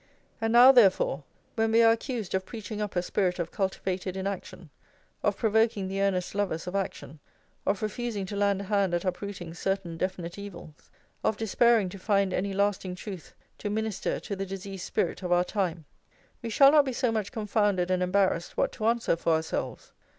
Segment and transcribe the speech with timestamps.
[0.41, 4.71] And now, therefore, when we are accused of preaching up a spirit of cultivated inaction,
[5.21, 7.19] of provoking the earnest lovers of action,
[7.67, 10.89] of refusing to lend a hand at uprooting certain definite evils,
[11.23, 15.43] of despairing to find any lasting truth to minister to the diseased spirit of our
[15.43, 15.85] time,
[16.41, 19.91] we shall not be so much confounded and embarrassed what to answer for ourselves.